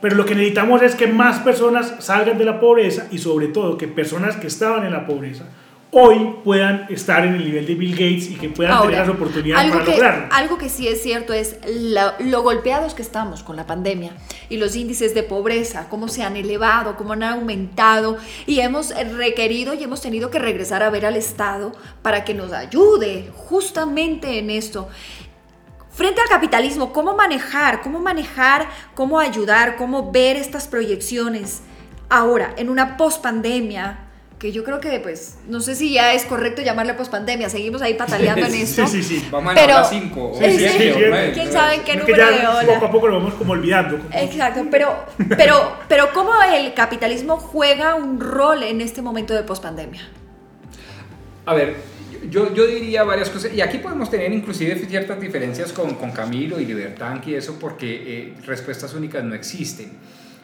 [0.00, 3.76] Pero lo que necesitamos es que más personas salgan de la pobreza y sobre todo
[3.76, 5.44] que personas que estaban en la pobreza
[5.92, 9.72] hoy puedan estar en el nivel de Bill Gates y que puedan tener las oportunidades
[9.72, 10.28] para lograrlo.
[10.30, 11.56] Algo que sí es cierto es
[12.20, 14.12] lo, golpeados que estamos con la pandemia
[14.48, 19.74] y los índices de pobreza, cómo se han elevado, cómo han aumentado y hemos requerido
[19.74, 21.72] y hemos tenido que regresar a ver al Estado
[22.02, 24.88] para que nos ayude justamente en esto.
[25.90, 27.82] Frente al capitalismo, ¿cómo manejar?
[27.82, 28.68] ¿Cómo manejar?
[28.94, 29.76] ¿Cómo ayudar?
[29.76, 31.62] ¿Cómo ver estas proyecciones?
[32.08, 34.09] Ahora, en una pospandemia,
[34.40, 37.92] que yo creo que, pues, no sé si ya es correcto llamarle pospandemia, seguimos ahí
[37.92, 38.86] pataleando en esto.
[38.86, 39.28] Sí, sí, sí.
[39.30, 40.32] Vamos a la 5.
[40.42, 40.92] Sí, sí,
[41.34, 42.74] ¿Quién sabe en qué número de ola?
[42.74, 44.00] Poco a poco lo vamos como olvidando.
[44.10, 45.04] Exacto, pero,
[45.36, 50.08] pero, pero ¿cómo el capitalismo juega un rol en este momento de pospandemia?
[51.44, 51.76] A ver,
[52.30, 56.58] yo, yo, diría varias cosas, y aquí podemos tener inclusive ciertas diferencias con, con Camilo
[56.58, 59.98] y Libertad y eso, porque eh, respuestas únicas no existen.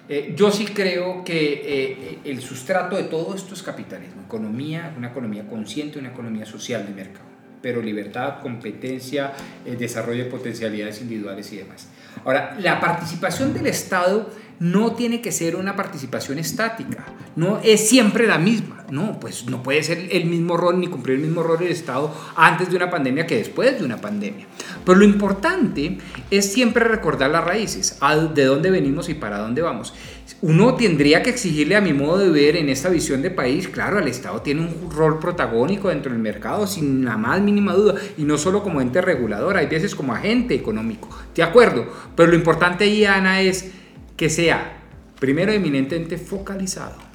[0.09, 5.09] Eh, yo sí creo que eh, el sustrato de todo esto es capitalismo, economía, una
[5.09, 7.27] economía consciente, una economía social de mercado,
[7.61, 9.33] pero libertad, competencia,
[9.65, 11.89] eh, desarrollo de potencialidades individuales y demás.
[12.25, 17.05] Ahora, la participación del Estado no tiene que ser una participación estática,
[17.37, 21.17] no es siempre la misma, no, pues no puede ser el mismo rol ni cumplir
[21.17, 24.47] el mismo rol del Estado antes de una pandemia que después de una pandemia.
[24.85, 25.99] Pero lo importante
[26.31, 27.99] es siempre recordar las raíces,
[28.35, 29.93] de dónde venimos y para dónde vamos.
[30.41, 33.99] Uno tendría que exigirle a mi modo de ver en esta visión de país, claro,
[33.99, 38.25] el Estado tiene un rol protagónico dentro del mercado sin la más mínima duda, y
[38.25, 42.85] no solo como ente regulador, hay veces como agente económico, de acuerdo, pero lo importante
[42.85, 43.73] ahí, Ana, es
[44.17, 44.79] que sea,
[45.19, 47.07] primero, eminentemente focalizado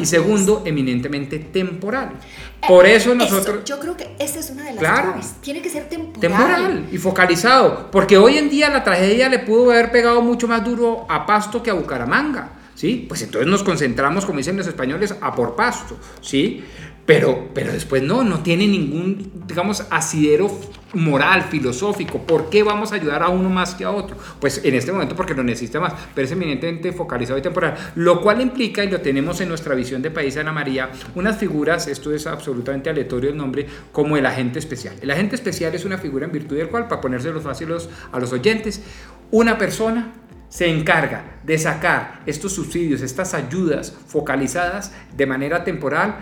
[0.00, 2.10] y segundo, eminentemente temporal.
[2.62, 3.64] Eh, Por eso nosotros...
[3.64, 6.20] yo creo que esa es una de las claro, Tiene que ser temporal.
[6.20, 7.90] Temporal y focalizado.
[7.90, 11.62] Porque hoy en día la tragedia le pudo haber pegado mucho más duro a Pasto
[11.62, 12.50] que a Bucaramanga.
[12.74, 13.06] ¿Sí?
[13.08, 15.96] Pues entonces nos concentramos, como dicen los españoles, a por Pasto.
[16.20, 16.64] ¿Sí?
[17.06, 20.50] Pero, pero después no, no tiene ningún, digamos, asidero
[20.94, 22.20] moral, filosófico.
[22.20, 24.16] ¿Por qué vamos a ayudar a uno más que a otro?
[24.40, 27.74] Pues en este momento porque lo necesita más, pero es eminentemente focalizado y temporal.
[27.96, 31.88] Lo cual implica, y lo tenemos en nuestra visión de país, Ana María, unas figuras,
[31.88, 34.94] esto es absolutamente aleatorio el nombre, como el agente especial.
[35.00, 38.32] El agente especial es una figura en virtud del cual, para ponérselos fáciles a los
[38.32, 38.80] oyentes,
[39.30, 40.12] una persona
[40.48, 46.18] se encarga de sacar estos subsidios, estas ayudas focalizadas de manera temporal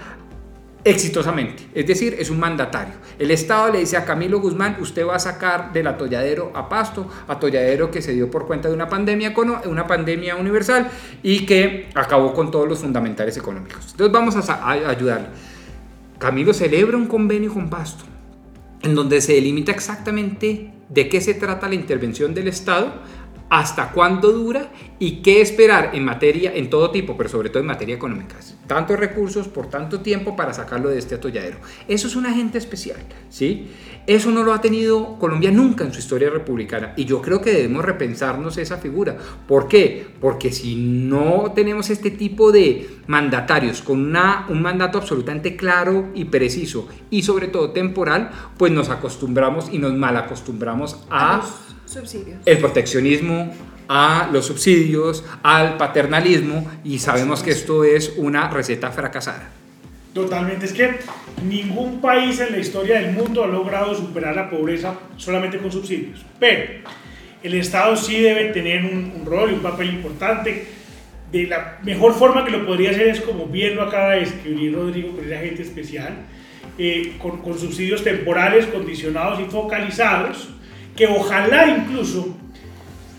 [0.84, 1.68] exitosamente.
[1.74, 2.94] Es decir, es un mandatario.
[3.18, 7.08] El Estado le dice a Camilo Guzmán, usted va a sacar del atolladero a Pasto,
[7.28, 9.34] atolladero que se dio por cuenta de una pandemia,
[9.66, 10.90] una pandemia universal
[11.22, 13.88] y que acabó con todos los fundamentales económicos.
[13.92, 15.28] Entonces vamos a, a ayudarle.
[16.18, 18.04] Camilo celebra un convenio con Pasto
[18.82, 22.92] en donde se delimita exactamente de qué se trata la intervención del Estado
[23.52, 27.66] hasta cuándo dura y qué esperar en materia, en todo tipo, pero sobre todo en
[27.66, 28.36] materia económica.
[28.66, 31.58] Tantos recursos por tanto tiempo para sacarlo de este atolladero.
[31.86, 33.68] Eso es un agente especial, ¿sí?
[34.06, 37.52] Eso no lo ha tenido Colombia nunca en su historia republicana y yo creo que
[37.52, 39.18] debemos repensarnos esa figura.
[39.46, 40.06] ¿Por qué?
[40.18, 46.88] Porque si no tenemos este tipo de mandatarios con un mandato absolutamente claro y preciso
[47.10, 51.42] y sobre todo temporal, pues nos acostumbramos y nos malacostumbramos a
[51.92, 52.38] Subsidios.
[52.46, 53.52] El proteccionismo,
[53.88, 59.50] a los subsidios, al paternalismo y sabemos que esto es una receta fracasada.
[60.14, 60.98] Totalmente, es que
[61.46, 66.24] ningún país en la historia del mundo ha logrado superar la pobreza solamente con subsidios,
[66.38, 66.82] pero
[67.42, 70.66] el Estado sí debe tener un, rol y un papel importante.
[71.30, 74.74] De la mejor forma que lo podría hacer es como bien lo acaba de escribir
[74.74, 76.12] Rodrigo, con el agente especial,
[76.76, 80.50] eh, con, con subsidios temporales, condicionados y focalizados,
[80.96, 82.36] que ojalá incluso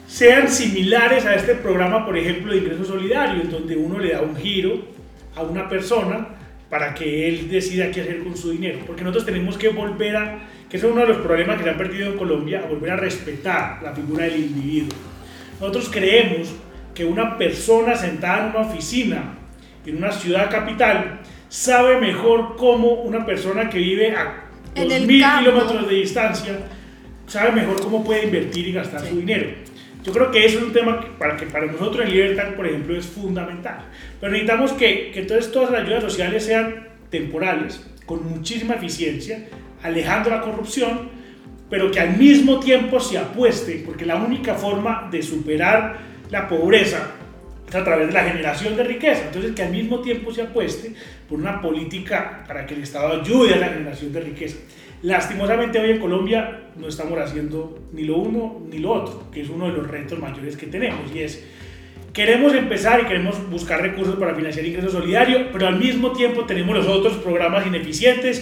[0.08, 4.22] sean similares a este programa, por ejemplo, de ingreso solidario, en donde uno le da
[4.22, 4.80] un giro
[5.36, 6.28] a una persona
[6.70, 8.80] para que él decida qué hacer con su dinero.
[8.86, 11.78] Porque nosotros tenemos que volver a, que es uno de los problemas que se han
[11.78, 14.96] perdido en Colombia, a volver a respetar la figura del individuo.
[15.60, 16.54] Nosotros creemos
[16.94, 19.36] que una persona sentada en una oficina,
[19.86, 25.96] en una ciudad capital, sabe mejor cómo una persona que vive a 2.000 kilómetros de
[25.96, 26.60] distancia
[27.28, 29.50] sabe mejor cómo puede invertir y gastar su dinero.
[30.04, 32.68] Yo creo que eso es un tema que para, que para nosotros en Libertad, por
[32.68, 33.86] ejemplo, es fundamental.
[34.20, 39.46] Pero necesitamos que, que entonces todas las ayudas sociales sean temporales, con muchísima eficiencia,
[39.82, 41.10] alejando la corrupción,
[41.70, 45.98] pero que al mismo tiempo se apueste, porque la única forma de superar
[46.30, 47.12] la pobreza
[47.74, 49.24] a través de la generación de riqueza.
[49.26, 50.94] Entonces, que al mismo tiempo se apueste
[51.28, 54.58] por una política para que el Estado ayude a la generación de riqueza.
[55.04, 59.50] Lastimosamente hoy en Colombia no estamos haciendo ni lo uno ni lo otro, que es
[59.50, 61.46] uno de los retos mayores que tenemos, y es
[62.14, 66.74] queremos empezar y queremos buscar recursos para financiar ingresos solidarios, pero al mismo tiempo tenemos
[66.78, 68.42] los otros programas ineficientes.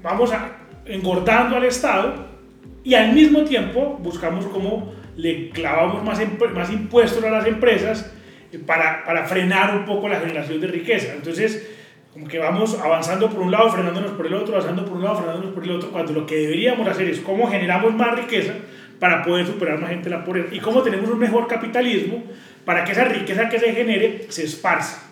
[0.00, 2.28] vamos a, engordando al Estado
[2.84, 6.20] y al mismo tiempo buscamos cómo le clavamos más,
[6.54, 8.08] más impuestos a las empresas
[8.52, 11.12] eh, para, para frenar un poco la generación de riqueza.
[11.12, 11.79] Entonces,
[12.28, 15.52] que vamos avanzando por un lado, frenándonos por el otro, avanzando por un lado, frenándonos
[15.52, 18.54] por el otro, cuando lo que deberíamos hacer es cómo generamos más riqueza
[18.98, 20.54] para poder superar más gente la pobreza.
[20.54, 22.22] Y cómo tenemos un mejor capitalismo
[22.64, 25.09] para que esa riqueza que se genere se esparza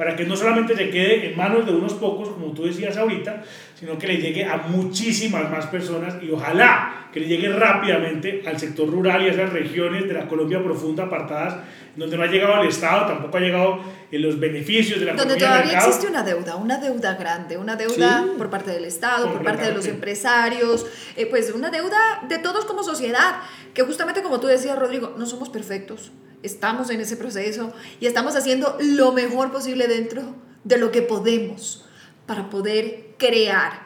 [0.00, 3.42] para que no solamente se quede en manos de unos pocos, como tú decías ahorita,
[3.78, 8.58] sino que le llegue a muchísimas más personas y ojalá que le llegue rápidamente al
[8.58, 11.56] sector rural y a esas regiones de la Colombia profunda apartadas,
[11.96, 15.36] donde no ha llegado el Estado, tampoco ha llegado en los beneficios de la Donde
[15.36, 19.66] todavía existe una deuda, una deuda grande, una deuda por parte del Estado, por parte
[19.66, 23.42] de los empresarios, eh, pues una deuda de todos como sociedad,
[23.74, 26.10] que justamente como tú decías, Rodrigo, no somos perfectos
[26.42, 31.86] estamos en ese proceso y estamos haciendo lo mejor posible dentro de lo que podemos
[32.26, 33.82] para poder crear.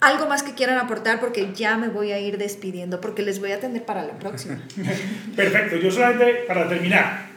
[0.00, 3.52] Algo más que quieran aportar porque ya me voy a ir despidiendo porque les voy
[3.52, 4.62] a atender para la próxima.
[5.36, 7.30] Perfecto, yo solamente para terminar,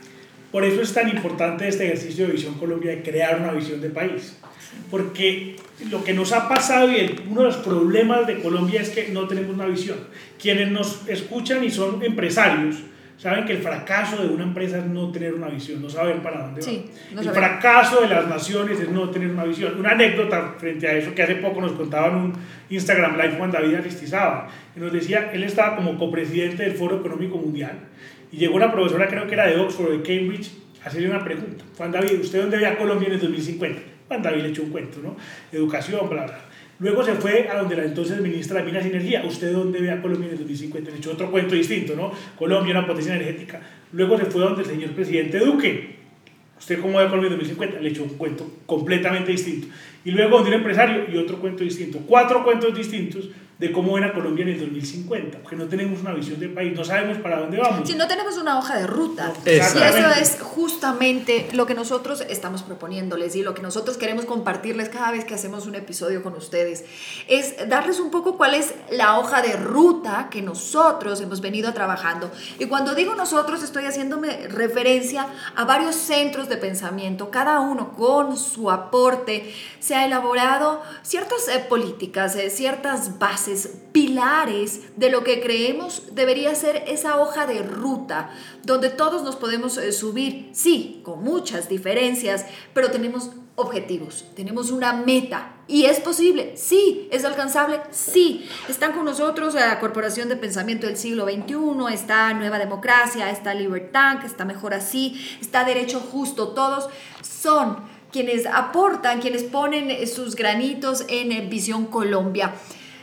[0.51, 3.89] por eso es tan importante este ejercicio de Visión Colombia de crear una visión de
[3.89, 4.37] país.
[4.91, 5.55] Porque
[5.89, 9.27] lo que nos ha pasado y uno de los problemas de Colombia es que no
[9.27, 9.97] tenemos una visión.
[10.41, 12.77] Quienes nos escuchan y son empresarios,
[13.17, 16.43] saben que el fracaso de una empresa es no tener una visión, no saber para
[16.43, 17.21] dónde va.
[17.21, 19.77] el fracaso de las naciones es no tener una visión.
[19.79, 22.33] Una anécdota frente a eso que hace poco nos contaba en un
[22.69, 27.37] Instagram Live Juan David Aristizaba, y nos decía, él estaba como copresidente del Foro Económico
[27.37, 27.79] Mundial,
[28.31, 30.51] y llegó una profesora, creo que era de Oxford o de Cambridge,
[30.83, 31.65] a hacerle una pregunta.
[31.75, 33.81] Juan David, ¿usted dónde ve a Colombia en el 2050?
[34.07, 35.17] Juan David le echó un cuento, ¿no?
[35.51, 36.39] Educación, bla, bla.
[36.79, 39.23] Luego se fue a donde la entonces ministra de Minas y Energía.
[39.25, 40.91] ¿Usted dónde ve a Colombia en el 2050?
[40.91, 42.11] Le echó otro cuento distinto, ¿no?
[42.37, 43.61] Colombia, una potencia energética.
[43.93, 45.97] Luego se fue a donde el señor presidente Duque.
[46.59, 47.79] ¿Usted cómo ve a Colombia en el 2050?
[47.81, 49.67] Le echó un cuento completamente distinto.
[50.05, 51.99] Y luego donde un empresario y otro cuento distinto.
[52.05, 53.29] Cuatro cuentos distintos
[53.59, 56.83] de cómo era Colombia en el 2050, porque no tenemos una visión del país, no
[56.83, 57.87] sabemos para dónde vamos.
[57.87, 59.33] Si no tenemos una hoja de ruta.
[59.45, 64.89] y eso es justamente lo que nosotros estamos proponiéndoles y lo que nosotros queremos compartirles
[64.89, 66.85] cada vez que hacemos un episodio con ustedes,
[67.27, 72.31] es darles un poco cuál es la hoja de ruta que nosotros hemos venido trabajando.
[72.59, 78.37] Y cuando digo nosotros, estoy haciéndome referencia a varios centros de pensamiento, cada uno con
[78.37, 83.46] su aporte, se ha elaborado ciertas eh, políticas, eh, ciertas bases,
[83.91, 88.29] pilares de lo que creemos debería ser esa hoja de ruta
[88.63, 94.93] donde todos nos podemos eh, subir, sí, con muchas diferencias, pero tenemos objetivos, tenemos una
[94.93, 95.53] meta.
[95.67, 96.55] ¿Y es posible?
[96.55, 97.09] Sí.
[97.11, 97.81] ¿Es alcanzable?
[97.89, 98.47] Sí.
[98.69, 104.19] Están con nosotros la Corporación de Pensamiento del Siglo XXI, está Nueva Democracia, está Libertad,
[104.19, 106.87] que está mejor así, está Derecho Justo, todos
[107.21, 107.77] son
[108.11, 112.53] quienes aportan, quienes ponen sus granitos en Visión Colombia.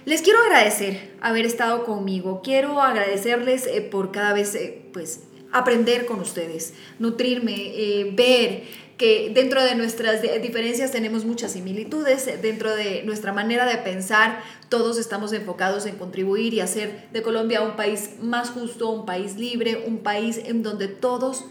[0.05, 2.43] Les quiero agradecer haber estado conmigo.
[2.43, 8.65] Quiero agradecerles eh, por cada vez, eh, pues, aprender con ustedes, nutrirme, eh, ver
[8.99, 14.99] que dentro de nuestras diferencias tenemos muchas similitudes, dentro de nuestra manera de pensar todos
[14.99, 19.83] estamos enfocados en contribuir y hacer de Colombia un país más justo, un país libre,
[19.87, 21.45] un país en donde todos,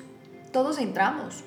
[0.54, 1.44] todos entramos.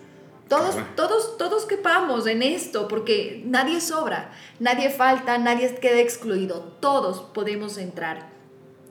[0.48, 4.30] Todos, todos, todos quepamos en esto, porque nadie sobra,
[4.60, 8.28] nadie falta, nadie queda excluido, todos podemos entrar.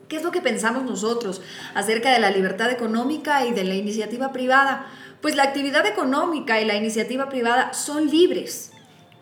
[0.09, 1.41] ¿Qué es lo que pensamos nosotros
[1.73, 4.87] acerca de la libertad económica y de la iniciativa privada?
[5.21, 8.71] Pues la actividad económica y la iniciativa privada son libres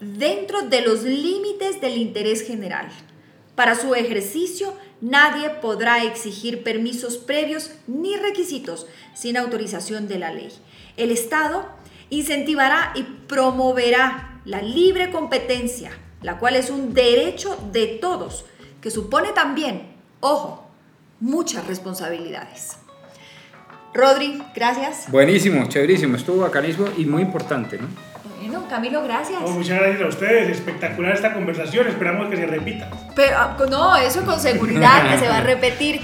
[0.02, 2.90] dentro de los límites del interés general.
[3.56, 10.52] Para su ejercicio, nadie podrá exigir permisos previos ni requisitos sin autorización de la ley.
[10.98, 11.68] El Estado
[12.20, 18.46] incentivará y promoverá la libre competencia, la cual es un derecho de todos,
[18.82, 20.70] que supone también, ojo,
[21.20, 22.78] muchas responsabilidades.
[23.94, 25.10] Rodri, gracias.
[25.12, 27.88] Buenísimo, chéverísimo, estuvo bacanísimo y muy importante, ¿no?
[28.44, 29.40] Bueno, Camilo, gracias.
[29.42, 32.90] muchas gracias a ustedes, espectacular esta conversación, esperamos que se repita.
[33.16, 36.02] Pero ah, no, eso con seguridad que se va a repetir.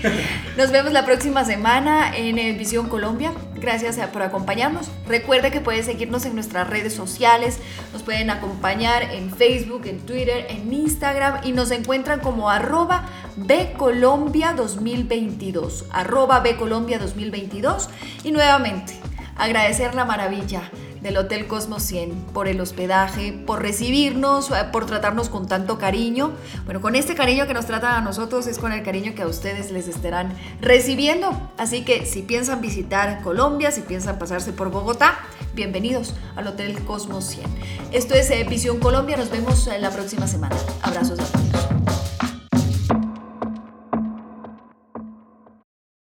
[0.55, 3.33] Nos vemos la próxima semana en Visión Colombia.
[3.55, 4.89] Gracias eh, por acompañarnos.
[5.05, 7.59] Recuerde que pueden seguirnos en nuestras redes sociales,
[7.91, 14.53] nos pueden acompañar en Facebook, en Twitter, en Instagram y nos encuentran como arroba Bcolombia
[14.53, 17.89] 2022, arroba Bcolombia 2022
[18.23, 18.93] y nuevamente
[19.35, 20.61] agradecer la maravilla
[21.01, 26.31] del Hotel Cosmos 100 por el hospedaje, por recibirnos, eh, por tratarnos con tanto cariño.
[26.65, 29.27] Bueno, con este cariño que nos tratan a nosotros es con el cariño que a
[29.27, 31.31] ustedes les estarán recibiendo.
[31.57, 35.19] Así que si piensan visitar Colombia, si piensan pasarse por Bogotá,
[35.53, 37.45] bienvenidos al Hotel Cosmos 100.
[37.91, 40.55] Esto es eh, Visión Colombia, nos vemos la próxima semana.
[40.81, 41.98] Abrazos a todos.